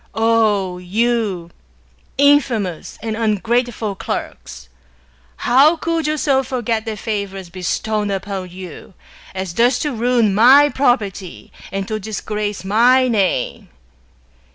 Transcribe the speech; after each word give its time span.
O 0.15 0.79
you 0.79 1.51
infamous 2.17 2.97
and 3.03 3.15
ungrateftil 3.15 3.99
clerks! 3.99 4.67
how 5.35 5.75
could 5.77 6.07
you 6.07 6.17
so 6.17 6.41
forget 6.41 6.85
the 6.85 6.97
favours 6.97 7.51
be 7.51 7.61
stowed 7.61 8.09
upon 8.09 8.49
you, 8.49 8.95
as 9.35 9.53
thus 9.53 9.77
to 9.77 9.91
ruin 9.93 10.33
my 10.33 10.69
property, 10.69 11.51
and 11.71 11.87
to 11.87 11.99
disgrace 11.99 12.63
my 12.65 13.07
name? 13.07 13.69